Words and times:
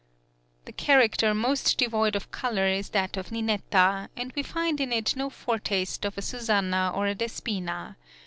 The 0.65 0.71
character 0.71 1.31
most 1.35 1.77
devoid 1.77 2.15
of 2.15 2.31
colour 2.31 2.65
is 2.65 2.89
that 2.89 3.17
of 3.17 3.31
Ninetta, 3.31 4.09
and 4.17 4.33
we 4.35 4.41
find 4.41 4.81
in 4.81 4.91
it 4.91 5.15
no 5.15 5.29
foretaste 5.29 6.05
of 6.05 6.17
a 6.17 6.23
Susannah 6.23 6.91
or 6.95 7.05
a 7.05 7.13
Despina. 7.13 7.97